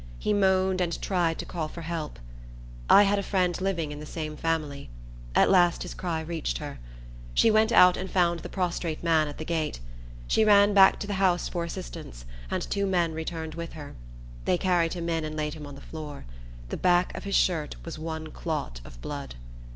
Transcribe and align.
He 0.17 0.33
moaned, 0.33 0.81
and 0.81 0.99
tried 0.99 1.37
to 1.37 1.45
call 1.45 1.67
for 1.67 1.83
help. 1.83 2.17
I 2.89 3.03
had 3.03 3.19
a 3.19 3.21
friend 3.21 3.61
living 3.61 3.91
in 3.91 3.99
the 3.99 4.05
same 4.07 4.35
family. 4.35 4.89
At 5.35 5.47
last 5.47 5.83
his 5.83 5.93
cry 5.93 6.21
reached 6.21 6.57
her. 6.57 6.79
She 7.35 7.51
went 7.51 7.71
out 7.71 7.97
and 7.97 8.09
found 8.09 8.39
the 8.39 8.49
prostrate 8.49 9.03
man 9.03 9.27
at 9.27 9.37
the 9.37 9.45
gate. 9.45 9.79
She 10.25 10.43
ran 10.43 10.73
back 10.73 10.97
to 11.01 11.05
the 11.05 11.13
house 11.21 11.47
for 11.47 11.63
assistance, 11.65 12.25
and 12.49 12.63
two 12.63 12.87
men 12.87 13.13
returned 13.13 13.53
with 13.53 13.73
her. 13.73 13.93
They 14.45 14.57
carried 14.57 14.93
him 14.93 15.07
in, 15.07 15.23
and 15.23 15.35
laid 15.37 15.53
him 15.53 15.67
on 15.67 15.75
the 15.75 15.81
floor. 15.81 16.25
The 16.69 16.77
back 16.77 17.15
of 17.15 17.23
his 17.25 17.35
shirt 17.35 17.75
was 17.85 17.99
one 17.99 18.31
clot 18.31 18.81
of 18.83 18.99
blood. 19.03 19.35